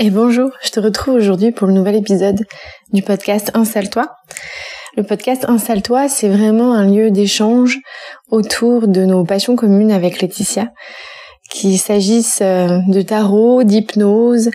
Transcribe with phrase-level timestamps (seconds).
[0.00, 2.46] Et bonjour, je te retrouve aujourd'hui pour le nouvel épisode
[2.94, 4.06] du podcast Installe-toi.
[4.96, 7.78] Le podcast Installe-toi, c'est vraiment un lieu d'échange
[8.30, 10.72] autour de nos passions communes avec Laetitia,
[11.50, 14.50] qu'il s'agisse euh, de tarot, d'hypnose,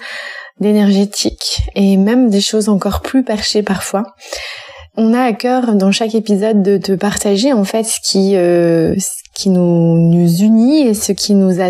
[0.60, 4.16] d'énergétique et même des choses encore plus perchées parfois.
[4.96, 8.96] On a à cœur dans chaque épisode de te partager en fait ce qui euh,
[9.38, 11.62] qui nous, unit et ce qui nous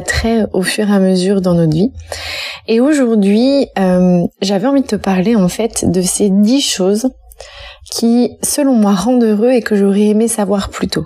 [0.53, 1.91] au fur et à mesure dans notre vie.
[2.67, 7.09] Et aujourd'hui, euh, j'avais envie de te parler en fait de ces dix choses
[7.91, 11.03] qui, selon moi, rendent heureux et que j'aurais aimé savoir plus tôt.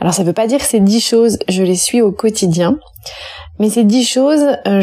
[0.00, 2.78] Alors ça veut pas dire que ces dix choses, je les suis au quotidien,
[3.60, 4.82] mais ces dix choses, euh,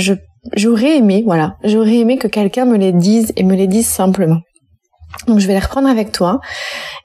[0.55, 4.39] j'aurais aimé, voilà, j'aurais aimé que quelqu'un me les dise et me les dise simplement.
[5.27, 6.41] Donc je vais les reprendre avec toi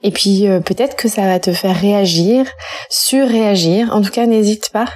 [0.03, 2.47] et puis euh, peut-être que ça va te faire réagir,
[2.91, 3.95] surréagir.
[3.95, 4.87] En tout cas, n'hésite pas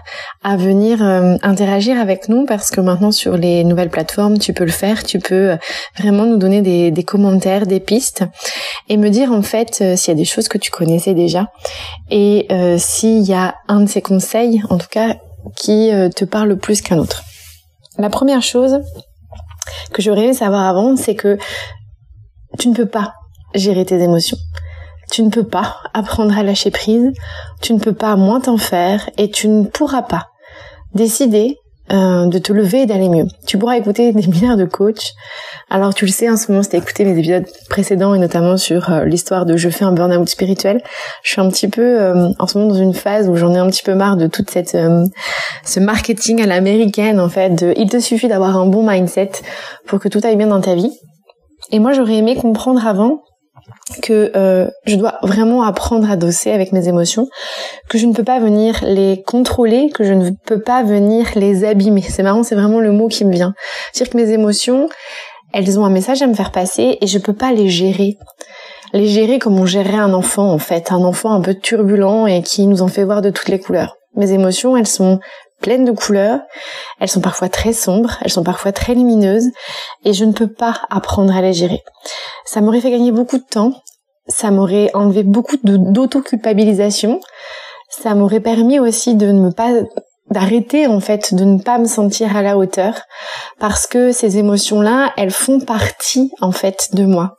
[0.42, 4.64] à venir euh, interagir avec nous parce que maintenant sur les nouvelles plateformes, tu peux
[4.64, 5.56] le faire, tu peux euh,
[5.98, 8.24] vraiment nous donner des, des, commentaires, des pistes
[8.88, 11.52] et me dire en fait s'il y a des choses que tu connaissais déjà
[12.10, 15.16] et s'il y a un de ces conseils, en tout cas,
[15.56, 17.22] qui te parle plus qu'un autre.
[17.98, 18.80] La première chose
[19.92, 21.38] que j'aurais aimé savoir avant, c'est que
[22.58, 23.14] tu ne peux pas
[23.54, 24.38] gérer tes émotions.
[25.10, 27.12] Tu ne peux pas apprendre à lâcher prise,
[27.60, 30.28] tu ne peux pas moins t'en faire et tu ne pourras pas
[30.94, 31.58] décider
[31.92, 33.26] euh, de te lever et d'aller mieux.
[33.46, 35.12] Tu pourras écouter des milliards de coachs.
[35.68, 38.90] Alors tu le sais, en ce moment, si écouté mes épisodes précédents et notamment sur
[38.90, 40.80] euh, l'histoire de je fais un burn-out spirituel,
[41.22, 43.58] je suis un petit peu euh, en ce moment dans une phase où j'en ai
[43.58, 44.78] un petit peu marre de toute cette
[45.64, 47.50] ce marketing à l'américaine en fait.
[47.50, 49.32] De, il te suffit d'avoir un bon mindset
[49.86, 50.92] pour que tout aille bien dans ta vie.
[51.72, 53.22] Et moi, j'aurais aimé comprendre avant
[54.02, 57.28] que euh, je dois vraiment apprendre à dosser avec mes émotions,
[57.88, 61.64] que je ne peux pas venir les contrôler, que je ne peux pas venir les
[61.64, 62.02] abîmer.
[62.02, 63.54] C'est marrant, c'est vraiment le mot qui me vient.
[63.92, 64.88] C'est-à-dire que mes émotions,
[65.52, 68.16] elles ont un message à me faire passer et je peux pas les gérer.
[68.92, 72.42] Les gérer comme on gérerait un enfant en fait, un enfant un peu turbulent et
[72.42, 73.96] qui nous en fait voir de toutes les couleurs.
[74.14, 75.20] Mes émotions, elles sont
[75.62, 76.40] pleines de couleurs,
[77.00, 79.48] elles sont parfois très sombres, elles sont parfois très lumineuses,
[80.04, 81.80] et je ne peux pas apprendre à les gérer.
[82.44, 83.72] Ça m'aurait fait gagner beaucoup de temps,
[84.28, 87.20] ça m'aurait enlevé beaucoup d'auto-culpabilisation,
[87.88, 89.70] ça m'aurait permis aussi de ne me pas
[90.30, 93.02] d'arrêter en fait de ne pas me sentir à la hauteur
[93.58, 97.36] parce que ces émotions là elles font partie en fait de moi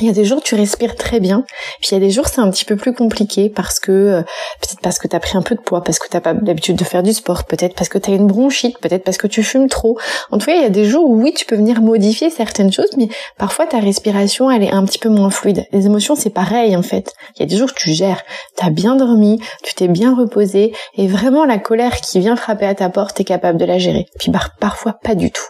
[0.00, 1.44] il y a des jours tu respires très bien,
[1.80, 4.22] puis il y a des jours c'est un petit peu plus compliqué parce que euh,
[4.60, 6.76] peut-être parce que tu as pris un peu de poids, parce que t'as pas l'habitude
[6.76, 9.42] de faire du sport, peut-être parce que tu as une bronchite, peut-être parce que tu
[9.42, 9.98] fumes trop.
[10.30, 12.72] En tout cas, il y a des jours où oui, tu peux venir modifier certaines
[12.72, 13.08] choses, mais
[13.38, 15.66] parfois ta respiration elle est un petit peu moins fluide.
[15.72, 17.12] Les émotions c'est pareil en fait.
[17.36, 18.22] Il y a des jours tu gères,
[18.56, 22.66] tu as bien dormi, tu t'es bien reposé et vraiment la colère qui vient frapper
[22.66, 24.06] à ta porte, t'es capable de la gérer.
[24.18, 25.42] Puis parfois pas du tout.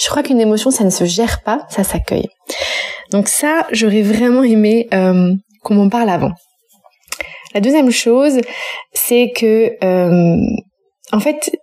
[0.00, 2.28] Je crois qu'une émotion ça ne se gère pas, ça s'accueille.
[3.10, 6.32] Donc ça, j'aurais vraiment aimé euh, qu'on m'en parle avant.
[7.54, 8.40] La deuxième chose,
[8.92, 10.36] c'est que euh,
[11.12, 11.56] en fait,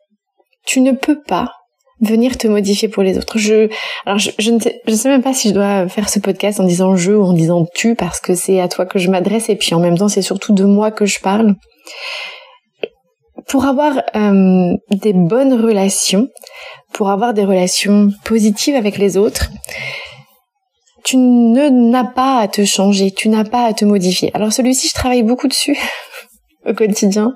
[0.66, 1.52] tu ne peux pas
[2.02, 3.38] venir te modifier pour les autres.
[3.38, 3.70] Je,
[4.06, 7.12] alors je, ne sais, même pas si je dois faire ce podcast en disant je
[7.12, 9.80] ou en disant tu parce que c'est à toi que je m'adresse et puis en
[9.80, 11.56] même temps c'est surtout de moi que je parle.
[13.48, 16.28] Pour avoir euh, des bonnes relations,
[16.94, 19.50] pour avoir des relations positives avec les autres,
[21.04, 24.32] tu ne n'as pas à te changer, tu n'as pas à te modifier.
[24.34, 25.78] Alors celui-ci, je travaille beaucoup dessus
[26.66, 27.34] au quotidien.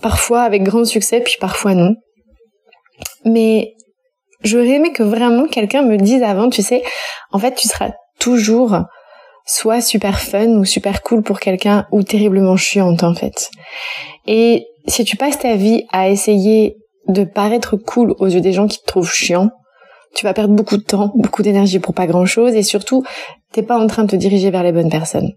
[0.00, 1.94] Parfois avec grand succès, puis parfois non.
[3.24, 3.72] Mais
[4.42, 6.82] j'aurais aimé que vraiment quelqu'un me dise avant, tu sais,
[7.30, 8.78] en fait, tu seras toujours
[9.46, 13.50] soit super fun ou super cool pour quelqu'un ou terriblement chiante en fait.
[14.26, 16.76] Et si tu passes ta vie à essayer
[17.08, 19.50] de paraître cool aux yeux des gens qui te trouvent chiant,
[20.14, 23.04] tu vas perdre beaucoup de temps, beaucoup d'énergie pour pas grand chose et surtout,
[23.52, 25.30] t'es pas en train de te diriger vers les bonnes personnes.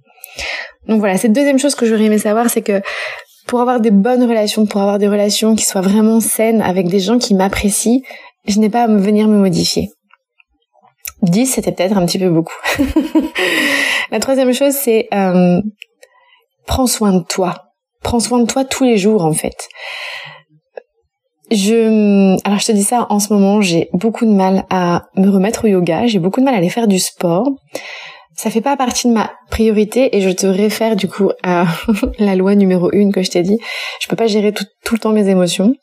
[0.87, 2.81] Donc voilà, cette deuxième chose que j'aurais aimé savoir, c'est que
[3.47, 6.99] pour avoir des bonnes relations, pour avoir des relations qui soient vraiment saines avec des
[6.99, 8.01] gens qui m'apprécient,
[8.47, 9.89] je n'ai pas à venir me modifier.
[11.21, 12.55] 10, c'était peut-être un petit peu beaucoup.
[14.11, 15.61] La troisième chose, c'est euh,
[16.67, 17.55] prends soin de toi.
[18.03, 19.55] Prends soin de toi tous les jours, en fait
[21.51, 25.29] je, alors je te dis ça en ce moment, j'ai beaucoup de mal à me
[25.29, 27.49] remettre au yoga, j'ai beaucoup de mal à aller faire du sport.
[28.35, 31.65] Ça fait pas partie de ma priorité et je te réfère du coup à
[32.19, 33.57] la loi numéro une que je t'ai dit.
[34.01, 35.73] Je peux pas gérer tout, tout le temps mes émotions.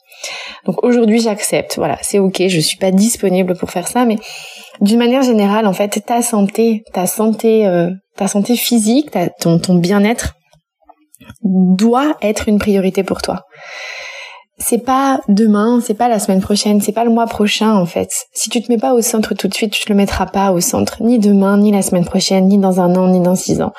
[0.66, 4.18] Donc aujourd'hui j'accepte, voilà, c'est ok, je suis pas disponible pour faire ça, mais
[4.80, 9.10] d'une manière générale, en fait, ta santé, ta santé, euh, ta santé physique,
[9.40, 10.34] ton, ton bien-être
[11.42, 13.42] doit être une priorité pour toi
[14.64, 18.10] c'est pas demain, c'est pas la semaine prochaine, c'est pas le mois prochain en fait.
[18.32, 20.52] Si tu te mets pas au centre tout de suite, tu te le mettras pas
[20.52, 23.60] au centre, ni demain, ni la semaine prochaine, ni dans un an, ni dans six
[23.60, 23.72] ans.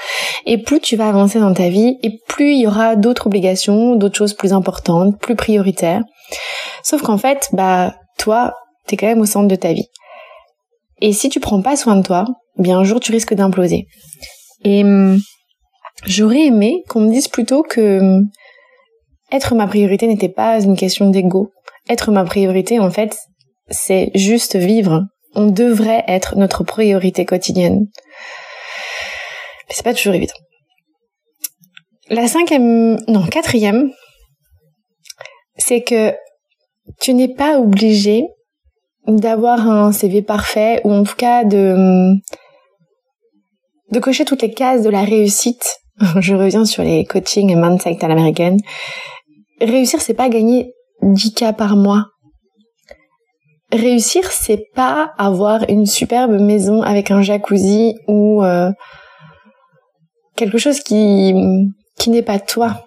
[0.45, 3.95] Et plus tu vas avancer dans ta vie, et plus il y aura d'autres obligations,
[3.95, 6.03] d'autres choses plus importantes, plus prioritaires.
[6.83, 8.53] Sauf qu'en fait, bah toi,
[8.86, 9.88] t'es quand même au centre de ta vie.
[11.01, 12.25] Et si tu prends pas soin de toi,
[12.57, 13.88] bien un jour tu risques d'imploser.
[14.63, 15.19] Et hum,
[16.06, 18.27] j'aurais aimé qu'on me dise plutôt que hum,
[19.33, 21.51] être ma priorité n'était pas une question d'ego.
[21.89, 23.18] Être ma priorité, en fait,
[23.69, 25.01] c'est juste vivre.
[25.33, 27.88] On devrait être notre priorité quotidienne.
[29.68, 30.33] Mais c'est pas toujours évident.
[32.09, 33.91] La cinquième, non, quatrième,
[35.57, 36.13] c'est que
[37.01, 38.27] tu n'es pas obligé
[39.07, 42.13] d'avoir un CV parfait ou en tout cas de
[43.91, 45.79] de cocher toutes les cases de la réussite.
[46.19, 48.59] Je reviens sur les coachings et mindset à l'américaine
[49.61, 52.07] réussir, c'est pas gagner 10 k par mois.
[53.71, 58.71] Réussir, c'est pas avoir une superbe maison avec un jacuzzi ou euh,
[60.35, 61.33] quelque chose qui
[61.97, 62.85] qui n'est pas toi.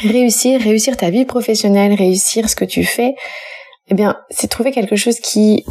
[0.00, 3.14] Réussir, réussir ta vie professionnelle, réussir ce que tu fais,
[3.88, 5.64] eh bien, c'est trouver quelque chose qui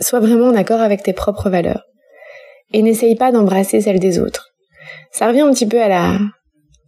[0.00, 1.84] soit vraiment en accord avec tes propres valeurs.
[2.72, 4.54] Et n'essaye pas d'embrasser celles des autres.
[5.12, 6.18] Ça revient un petit peu à la,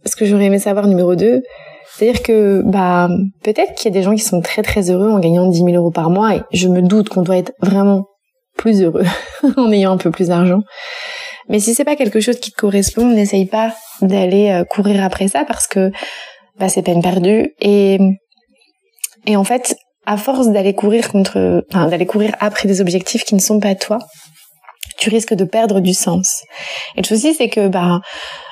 [0.05, 1.43] ce que j'aurais aimé savoir numéro 2,
[1.97, 3.09] c'est-à-dire que bah
[3.43, 5.69] peut-être qu'il y a des gens qui sont très très heureux en gagnant 10 000
[5.69, 8.05] euros par mois et je me doute qu'on doit être vraiment
[8.55, 9.05] plus heureux
[9.57, 10.61] en ayant un peu plus d'argent.
[11.49, 15.27] Mais si c'est pas quelque chose qui te correspond, n'essaye pas d'aller euh, courir après
[15.27, 15.91] ça parce que
[16.59, 17.97] bah c'est peine perdue et
[19.25, 23.33] et en fait à force d'aller courir contre enfin d'aller courir après des objectifs qui
[23.33, 23.97] ne sont pas toi,
[24.99, 26.43] tu risques de perdre du sens.
[26.95, 28.01] Et le souci c'est que bah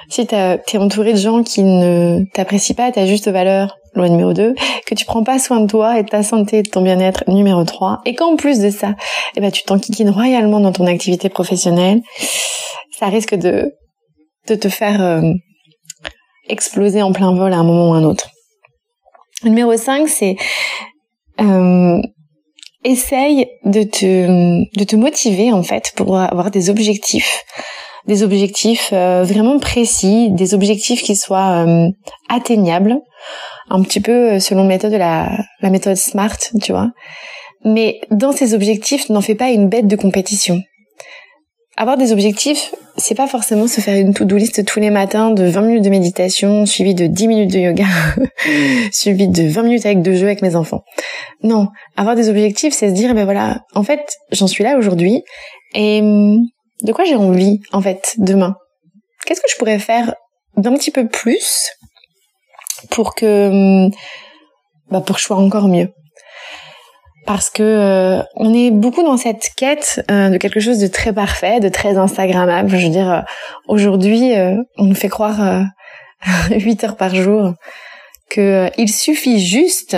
[0.09, 4.55] si t'es entouré de gens qui ne t'apprécient pas ta juste valeur, loi numéro 2,
[4.85, 7.63] que tu prends pas soin de toi et de ta santé de ton bien-être, numéro
[7.63, 8.95] 3, et qu'en plus de ça,
[9.35, 12.01] eh ben, tu t'enquiquines royalement dans ton activité professionnelle,
[12.97, 13.73] ça risque de,
[14.47, 15.21] de te faire euh,
[16.49, 18.29] exploser en plein vol à un moment ou à un autre.
[19.43, 20.35] Numéro 5, c'est
[21.41, 22.01] euh,
[22.83, 27.43] essaye de te, de te motiver en fait pour avoir des objectifs
[28.07, 31.89] des objectifs euh, vraiment précis, des objectifs qui soient euh,
[32.29, 32.97] atteignables,
[33.69, 35.29] un petit peu euh, selon méthode de la,
[35.61, 36.91] la méthode SMART, tu vois.
[37.63, 40.61] Mais dans ces objectifs, n'en fais pas une bête de compétition.
[41.77, 45.43] Avoir des objectifs, c'est pas forcément se faire une to-do list tous les matins de
[45.43, 47.85] 20 minutes de méditation, suivi de 10 minutes de yoga,
[48.93, 50.83] suivi de 20 minutes avec de jeux avec mes enfants.
[51.43, 51.67] Non,
[51.97, 53.99] avoir des objectifs, c'est se dire, ben voilà, en fait,
[54.31, 55.23] j'en suis là aujourd'hui,
[55.73, 56.37] et hum,
[56.81, 58.55] de quoi j'ai envie en fait demain?
[59.25, 60.13] Qu'est-ce que je pourrais faire
[60.57, 61.71] d'un petit peu plus
[62.91, 63.91] pour que hum,
[64.91, 65.89] bah pour que je sois encore mieux?
[67.25, 71.11] Parce que euh, on est beaucoup dans cette quête euh, de quelque chose de très
[71.11, 72.69] parfait, de très instagrammable.
[72.69, 73.21] Je veux dire, euh,
[73.67, 74.33] aujourd'hui,
[74.77, 75.63] on nous fait croire
[76.51, 77.53] 8 heures par jour
[78.29, 79.97] que il suffit juste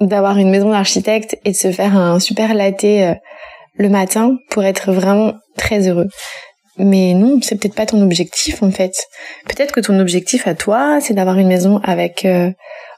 [0.00, 4.92] d'avoir une maison d'architecte et de se faire un super latte le matin pour être
[4.92, 6.08] vraiment très heureux.
[6.78, 8.92] Mais non, c'est peut-être pas ton objectif en fait.
[9.46, 12.50] Peut-être que ton objectif à toi, c'est d'avoir une maison avec euh,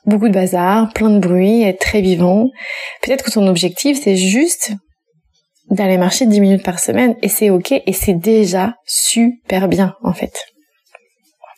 [0.05, 2.49] beaucoup de bazar, plein de bruit, être très vivant.
[3.03, 4.73] Peut-être que ton objectif, c'est juste
[5.71, 10.12] d'aller marcher 10 minutes par semaine et c'est ok et c'est déjà super bien en
[10.12, 10.33] fait.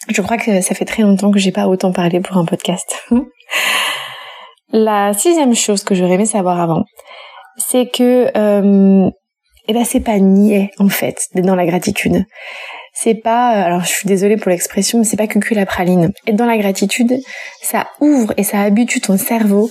[0.08, 2.96] Je crois que ça fait très longtemps que j'ai pas autant parlé pour un podcast.
[4.72, 6.84] La sixième chose que j'aurais aimé savoir avant,
[7.56, 9.10] c'est que euh,
[9.70, 12.24] eh ben c'est pas nier en fait d'être dans la gratitude.
[12.92, 16.12] C'est pas alors je suis désolée pour l'expression mais c'est pas que la praline.
[16.26, 17.20] Être dans la gratitude,
[17.62, 19.70] ça ouvre et ça habitue ton cerveau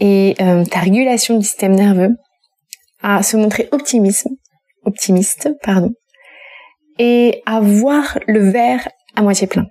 [0.00, 2.10] et euh, ta régulation du système nerveux
[3.02, 4.28] à se montrer optimisme,
[4.84, 5.92] optimiste, pardon,
[6.98, 8.86] et à voir le verre
[9.16, 9.64] à moitié plein.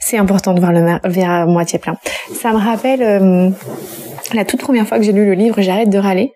[0.00, 1.96] C'est important de voir le verre à moitié plein.
[2.34, 3.50] Ça me rappelle euh,
[4.32, 6.32] la toute première fois que j'ai lu le livre J'arrête de râler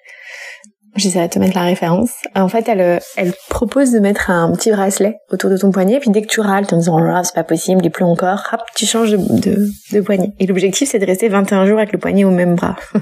[0.99, 2.11] J'essaie de te mettre la référence.
[2.35, 6.01] En fait, elle, euh, elle propose de mettre un petit bracelet autour de ton poignet,
[6.01, 8.61] puis dès que tu râles, en disant oh, c'est pas possible, et plus encore, hop,
[8.75, 10.33] tu changes de, de, de poignet.
[10.39, 12.77] Et l'objectif, c'est de rester 21 jours avec le poignet au même bras.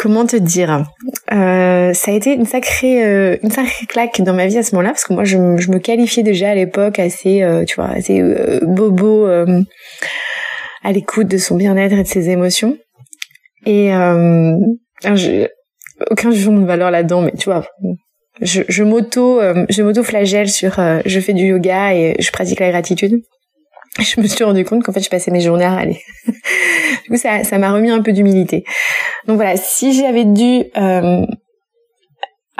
[0.00, 0.86] comment te dire?
[1.32, 4.74] Euh, Ça a été une sacrée, euh, une sacrée claque dans ma vie à ce
[4.74, 7.90] moment-là, parce que moi, je, je me qualifiais déjà à l'époque assez, euh, tu vois,
[7.90, 9.60] assez euh, bobo, euh,
[10.82, 12.78] à l'écoute de son bien-être et de ses émotions.
[13.66, 15.46] Et je,
[16.10, 17.66] aucun jugement de valeur là-dedans, mais tu vois,
[18.40, 22.70] je, je m'auto, je m'auto flagelle sur, je fais du yoga et je pratique la
[22.70, 23.22] gratitude.
[23.98, 26.00] je me suis rendu compte qu'en fait, je passais mes journées à râler.
[26.26, 28.64] du coup, ça, ça m'a remis un peu d'humilité.
[29.26, 31.26] Donc voilà, si j'avais dû euh,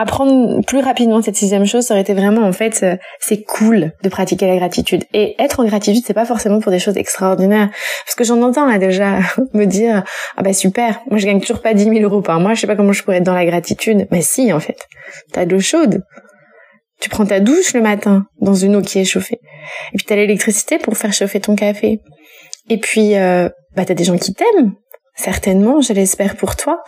[0.01, 3.93] apprendre plus rapidement cette sixième chose, ça aurait été vraiment en fait, euh, c'est cool
[4.03, 5.05] de pratiquer la gratitude.
[5.13, 7.69] Et être en gratitude, c'est pas forcément pour des choses extraordinaires.
[8.07, 9.19] Parce que j'en entends là déjà
[9.53, 10.03] me dire,
[10.37, 12.67] ah bah super, moi je gagne toujours pas 10 000 euros par mois, je sais
[12.67, 14.07] pas comment je pourrais être dans la gratitude.
[14.11, 14.89] Mais si, en fait,
[15.33, 16.03] t'as de l'eau chaude.
[17.01, 19.41] Tu prends ta douche le matin dans une eau qui est chauffée.
[19.93, 22.01] Et puis t'as l'électricité pour faire chauffer ton café.
[22.69, 24.73] Et puis euh, bah t'as des gens qui t'aiment,
[25.15, 26.83] certainement, je l'espère pour toi.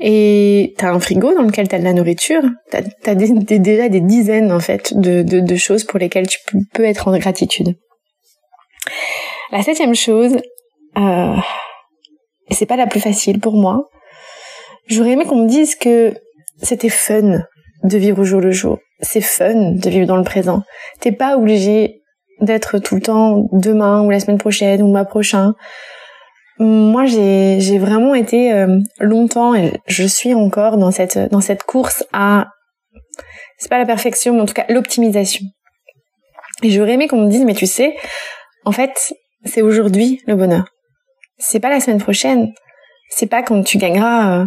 [0.00, 2.42] Et t'as un frigo dans lequel t'as de la nourriture.
[2.70, 6.38] T'as as déjà des dizaines en fait de, choses pour lesquelles tu
[6.72, 7.76] peux être en gratitude.
[9.52, 10.38] La septième chose,
[10.96, 11.36] euh,
[12.50, 13.88] c'est pas la plus facile pour moi,
[14.86, 16.14] j'aurais aimé qu'on me dise que
[16.62, 17.42] c'était fun
[17.82, 20.62] de vivre au jour le jour c'est fun de vivre dans le présent.
[21.00, 22.02] T'es pas obligé
[22.40, 25.54] d'être tout le temps demain ou la semaine prochaine ou le mois prochain.
[26.60, 32.04] Moi, j'ai vraiment été euh, longtemps et je suis encore dans cette dans cette course
[32.12, 32.48] à
[33.58, 35.44] c'est pas la perfection, mais en tout cas l'optimisation.
[36.62, 37.96] Et j'aurais aimé qu'on me dise mais tu sais,
[38.64, 39.14] en fait,
[39.44, 40.66] c'est aujourd'hui le bonheur.
[41.38, 42.52] C'est pas la semaine prochaine.
[43.08, 44.46] C'est pas quand tu gagneras euh,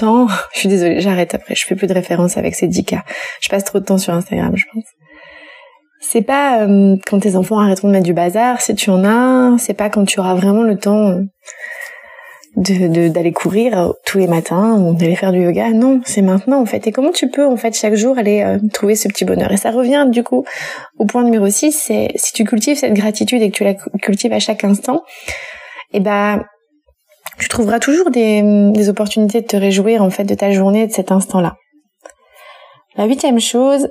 [0.54, 1.54] je suis désolée, j'arrête après.
[1.54, 3.04] Je fais plus de références avec ces 10 cas.
[3.40, 4.84] Je passe trop de temps sur Instagram, je pense.
[6.00, 9.58] C'est pas euh, quand tes enfants arrêteront de mettre du bazar, si tu en as.
[9.58, 11.22] C'est pas quand tu auras vraiment le temps euh,
[12.56, 15.70] de d'aller courir euh, tous les matins ou d'aller faire du yoga.
[15.70, 16.86] Non, c'est maintenant en fait.
[16.86, 19.50] Et comment tu peux en fait chaque jour aller trouver ce petit bonheur?
[19.50, 20.44] Et ça revient du coup
[20.98, 24.32] au point numéro 6, c'est si tu cultives cette gratitude et que tu la cultives
[24.32, 25.02] à chaque instant,
[25.92, 26.44] et eh ben
[27.38, 30.86] tu trouveras toujours des, des opportunités de te réjouir en fait de ta journée et
[30.86, 31.54] de cet instant-là.
[32.96, 33.88] La huitième chose,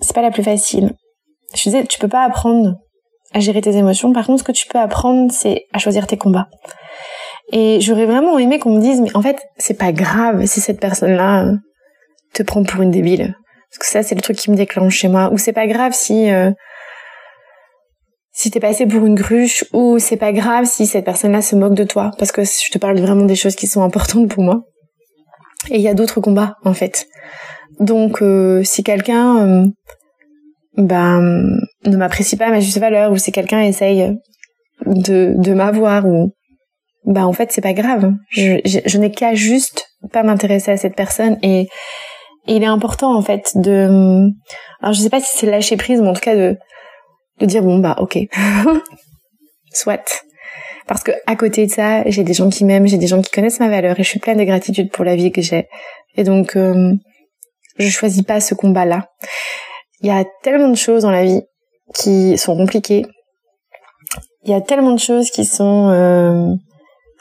[0.00, 0.92] c'est pas la plus facile.
[1.54, 2.74] Je disais, tu peux pas apprendre
[3.32, 4.12] à gérer tes émotions.
[4.12, 6.48] Par contre, ce que tu peux apprendre, c'est à choisir tes combats.
[7.52, 10.80] Et j'aurais vraiment aimé qu'on me dise, mais en fait, c'est pas grave si cette
[10.80, 11.46] personne-là
[12.34, 13.34] te prend pour une débile.
[13.70, 15.30] Parce que ça, c'est le truc qui me déclenche chez moi.
[15.32, 16.50] Ou c'est pas grave si euh,
[18.38, 21.74] si t'es passé pour une cruche ou c'est pas grave si cette personne-là se moque
[21.74, 24.60] de toi parce que je te parle vraiment des choses qui sont importantes pour moi.
[25.70, 27.08] Et il y a d'autres combats en fait.
[27.80, 29.66] Donc euh, si quelqu'un euh,
[30.76, 34.16] ben ne m'apprécie pas à ma juste valeur ou si quelqu'un essaye
[34.86, 36.32] de de m'avoir ou
[37.04, 38.12] ben en fait c'est pas grave.
[38.30, 41.68] Je, je, n'ai qu'à juste pas m'intéresser à cette personne et,
[42.46, 44.28] et il est important en fait de
[44.80, 46.56] alors je sais pas si c'est lâcher prise mais en tout cas de
[47.40, 48.18] de dire bon bah ok,
[49.72, 50.24] soit.
[50.86, 53.30] Parce que à côté de ça, j'ai des gens qui m'aiment, j'ai des gens qui
[53.30, 55.68] connaissent ma valeur et je suis pleine de gratitude pour la vie que j'ai.
[56.16, 56.94] Et donc, euh,
[57.78, 59.08] je choisis pas ce combat-là.
[60.00, 61.42] Il y a tellement de choses dans la vie
[61.94, 63.06] qui sont compliquées.
[64.44, 66.54] Il y a tellement de choses qui sont euh,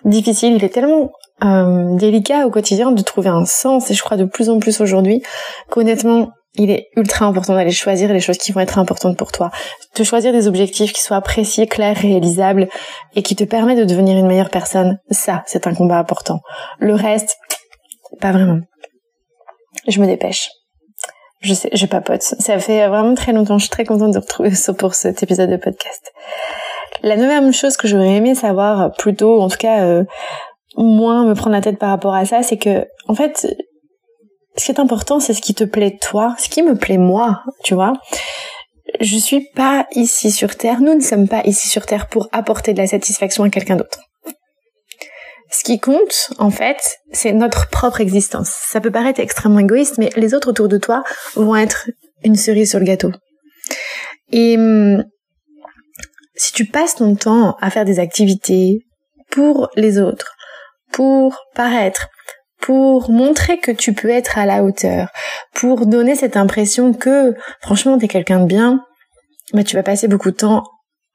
[0.05, 0.53] difficiles.
[0.55, 1.11] Il est tellement
[1.43, 4.81] euh, délicat au quotidien de trouver un sens, et je crois de plus en plus
[4.81, 5.21] aujourd'hui,
[5.69, 9.51] qu'honnêtement, il est ultra important d'aller choisir les choses qui vont être importantes pour toi.
[9.95, 12.67] De choisir des objectifs qui soient précis, clairs, réalisables
[13.15, 14.97] et qui te permettent de devenir une meilleure personne.
[15.11, 16.39] Ça, c'est un combat important.
[16.79, 17.37] Le reste,
[18.19, 18.61] pas vraiment.
[19.88, 20.50] Je me dépêche.
[21.41, 22.22] Je sais, je papote.
[22.22, 23.58] Ça fait vraiment très longtemps.
[23.58, 26.12] Je suis très contente de retrouver ça pour cet épisode de podcast.
[27.03, 30.03] La neuvième chose que j'aurais aimé savoir, plutôt, en tout cas, euh,
[30.75, 33.48] moins me prendre la tête par rapport à ça, c'est que, en fait,
[34.58, 37.44] ce qui est important, c'est ce qui te plaît toi, ce qui me plaît moi,
[37.63, 37.94] tu vois.
[39.00, 42.74] Je suis pas ici sur Terre, nous ne sommes pas ici sur Terre pour apporter
[42.74, 44.00] de la satisfaction à quelqu'un d'autre.
[45.49, 46.77] Ce qui compte, en fait,
[47.11, 48.49] c'est notre propre existence.
[48.49, 51.03] Ça peut paraître extrêmement égoïste, mais les autres autour de toi
[51.35, 51.89] vont être
[52.23, 53.11] une cerise sur le gâteau.
[54.31, 55.03] Et hum,
[56.35, 58.79] si tu passes ton temps à faire des activités
[59.31, 60.35] pour les autres,
[60.91, 62.07] pour paraître,
[62.59, 65.09] pour montrer que tu peux être à la hauteur,
[65.53, 68.81] pour donner cette impression que franchement t'es quelqu'un de bien,
[69.53, 70.63] bah tu vas passer beaucoup de temps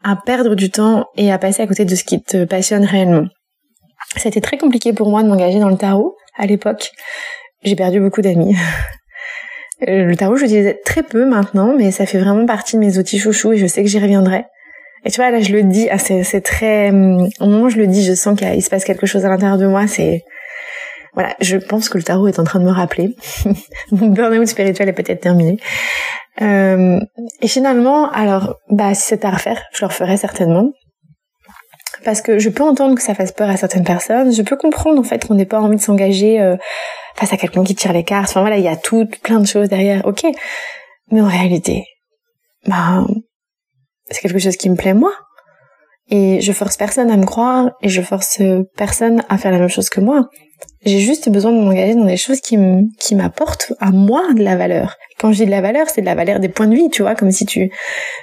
[0.02, 3.26] à perdre du temps et à passer à côté de ce qui te passionne réellement.
[4.16, 6.90] C'était très compliqué pour moi de m'engager dans le tarot à l'époque.
[7.62, 8.56] J'ai perdu beaucoup d'amis.
[9.88, 12.98] Euh, le tarot, je l'utilisais très peu maintenant, mais ça fait vraiment partie de mes
[12.98, 14.44] outils chouchous et je sais que j'y reviendrai.
[15.04, 16.90] Et tu vois, là, je le dis, ah, c'est très...
[16.90, 19.58] Au moment où je le dis, je sens qu'il se passe quelque chose à l'intérieur
[19.58, 20.22] de moi, c'est
[21.14, 23.16] Voilà, je pense que le tarot est en train de me rappeler.
[23.90, 25.58] Mon burn-out spirituel est peut-être terminé.
[26.40, 27.00] Euh,
[27.40, 30.70] et finalement, alors, bah, si c'était à refaire, je le referais certainement.
[32.04, 34.32] Parce que je peux entendre que ça fasse peur à certaines personnes.
[34.32, 36.56] Je peux comprendre, en fait, qu'on n'ait pas envie de s'engager euh,
[37.16, 38.30] face à quelqu'un qui tire les cartes.
[38.30, 40.04] Enfin voilà, il y a tout, plein de choses derrière.
[40.06, 40.24] Ok.
[41.10, 41.84] Mais en réalité,
[42.66, 43.04] bah,
[44.10, 45.12] c'est quelque chose qui me plaît moi.
[46.08, 48.42] Et je force personne à me croire et je force
[48.76, 50.28] personne à faire la même chose que moi.
[50.84, 52.56] J'ai juste besoin de m'engager dans des choses qui
[53.14, 54.96] m'apportent à moi de la valeur.
[55.18, 57.02] Quand je dis de la valeur, c'est de la valeur des points de vie, tu
[57.02, 57.70] vois, comme si tu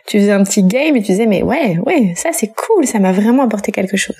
[0.07, 2.99] tu faisais un petit game et tu disais mais ouais, ouais, ça c'est cool, ça
[2.99, 4.17] m'a vraiment apporté quelque chose.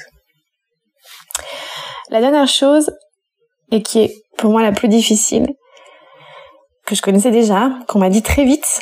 [2.09, 2.91] La dernière chose
[3.71, 5.53] et qui est pour moi la plus difficile
[6.85, 8.81] que je connaissais déjà, qu'on m'a dit très vite,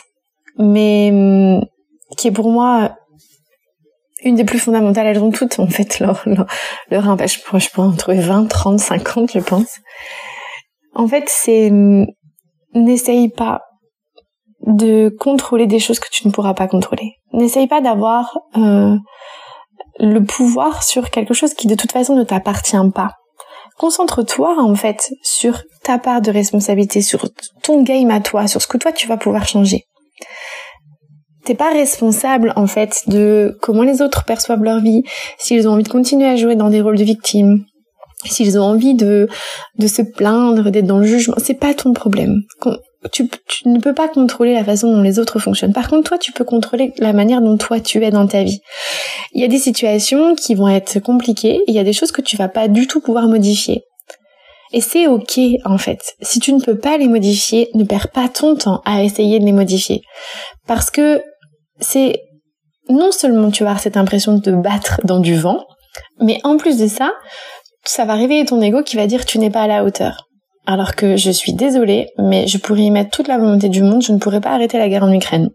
[0.57, 1.59] mais
[2.15, 2.95] qui est pour moi
[4.27, 6.45] une des plus fondamentales, elles ont toutes en fait leur, leur,
[6.89, 7.33] leur impact.
[7.33, 9.79] Je je pourrais en trouver 20, 30, 50, je pense.
[10.93, 11.71] En fait, c'est
[12.73, 13.61] n'essaye pas
[14.65, 17.13] de contrôler des choses que tu ne pourras pas contrôler.
[17.33, 18.95] N'essaye pas d'avoir euh,
[19.99, 23.11] le pouvoir sur quelque chose qui de toute façon ne t'appartient pas.
[23.77, 27.29] Concentre-toi en fait sur ta part de responsabilité, sur
[27.61, 29.85] ton game à toi, sur ce que toi tu vas pouvoir changer
[31.47, 35.03] t'es pas responsable en fait de comment les autres perçoivent leur vie,
[35.37, 37.63] s'ils ont envie de continuer à jouer dans des rôles de victimes,
[38.25, 39.29] s'ils ont envie de
[39.77, 42.41] de se plaindre, d'être dans le jugement, c'est pas ton problème.
[43.13, 45.71] Tu, tu, ne peux pas contrôler la façon dont les autres fonctionnent.
[45.71, 48.59] Par contre, toi, tu peux contrôler la manière dont toi tu es dans ta vie.
[49.33, 52.23] Il y a des situations qui vont être compliquées, il y a des choses que
[52.23, 53.83] tu vas pas du tout pouvoir modifier.
[54.73, 56.15] Et c'est ok en fait.
[56.21, 59.45] Si tu ne peux pas les modifier, ne perds pas ton temps à essayer de
[59.45, 60.01] les modifier.
[60.67, 61.21] Parce que
[61.79, 62.21] c'est
[62.89, 65.65] non seulement tu vas avoir cette impression de te battre dans du vent,
[66.19, 67.11] mais en plus de ça,
[67.83, 70.27] ça va réveiller ton ego qui va dire tu n'es pas à la hauteur.
[70.65, 74.01] Alors que je suis désolée, mais je pourrais y mettre toute la volonté du monde,
[74.01, 75.49] je ne pourrais pas arrêter la guerre en Ukraine.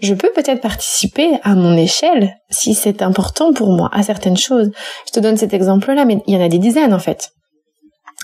[0.00, 4.70] Je peux peut-être participer à mon échelle si c'est important pour moi à certaines choses.
[5.06, 7.30] Je te donne cet exemple-là, mais il y en a des dizaines en fait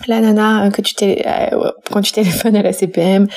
[0.07, 3.29] la nana euh, que tu euh, quand tu téléphones à la CPM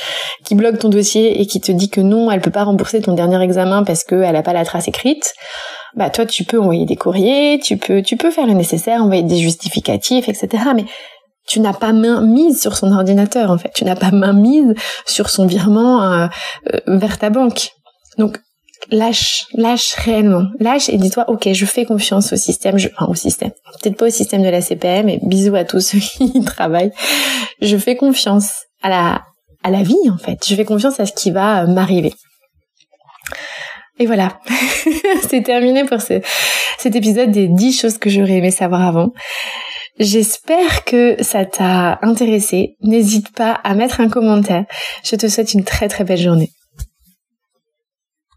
[0.44, 3.14] qui bloque ton dossier et qui te dit que non, elle peut pas rembourser ton
[3.14, 5.34] dernier examen parce qu'elle a pas la trace écrite,
[5.96, 9.24] bah toi tu peux envoyer des courriers, tu peux tu peux faire le nécessaire, envoyer
[9.24, 10.64] des justificatifs, etc.
[10.76, 10.86] Mais
[11.48, 14.74] tu n'as pas main mise sur son ordinateur en fait, tu n'as pas main mise
[15.06, 16.28] sur son virement euh,
[16.88, 17.72] vers ta banque.
[18.18, 18.40] Donc
[18.90, 23.16] lâche, lâche réellement, lâche et dis-toi, ok, je fais confiance au système, je, enfin au
[23.16, 26.44] système, peut-être pas au système de la CPM, et bisous à tous ceux qui y
[26.44, 26.92] travaillent.
[27.62, 29.22] Je fais confiance à la,
[29.64, 30.46] à la vie en fait.
[30.48, 32.14] Je fais confiance à ce qui va m'arriver.
[34.00, 34.40] Et voilà,
[35.30, 36.22] c'est terminé pour ce,
[36.80, 39.12] cet épisode des 10 choses que j'aurais aimé savoir avant.
[40.00, 42.76] J'espère que ça t'a intéressé.
[42.82, 44.66] N'hésite pas à mettre un commentaire.
[45.04, 46.50] Je te souhaite une très très belle journée.